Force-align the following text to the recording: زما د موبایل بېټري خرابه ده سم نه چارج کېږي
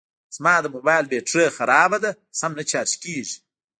زما 0.35 0.55
د 0.61 0.65
موبایل 0.75 1.05
بېټري 1.11 1.45
خرابه 1.57 1.97
ده 2.03 2.11
سم 2.39 2.51
نه 2.59 2.63
چارج 2.71 2.91
کېږي 3.03 3.37